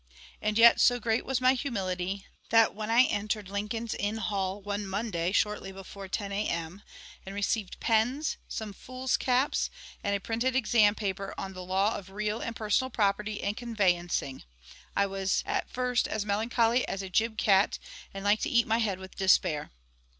[0.41, 4.87] And yet so great was my humility that, when I entered Lincoln's Inn Hall one
[4.87, 6.81] Monday shortly before 10 A.M.,
[7.23, 9.69] and received pens, some foolscaps,
[10.03, 14.43] and a printed exam paper on the Law of Real and Personal Property and Conveyancing,
[14.95, 17.77] I was at first as melancholy as a gib cat,
[18.11, 19.69] and like to eat my head with despair!